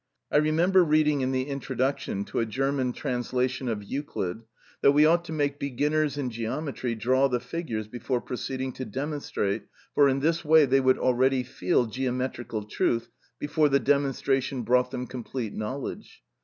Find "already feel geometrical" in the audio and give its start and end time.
10.97-12.63